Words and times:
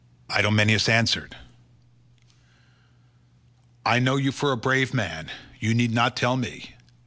Idomeneus 0.35 0.89
answered, 0.89 1.37
"I 3.85 3.99
know 3.99 4.15
you 4.15 4.31
for 4.31 4.51
a 4.51 4.57
brave 4.57 4.95
man: 4.95 5.29
you 5.59 5.75
need 5.75 5.91
not 5.91 6.17
tell 6.17 6.37
me. 6.37 6.73